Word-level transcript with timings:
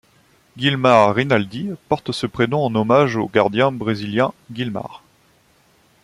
Gilmar 0.57 1.13
Rinaldi 1.13 1.69
porte 1.87 2.11
ce 2.11 2.25
prénom 2.25 2.65
en 2.65 2.73
hommage 2.73 3.17
au 3.17 3.27
gardien 3.29 3.71
Brésilien 3.71 4.33
Gilmar. 4.51 5.03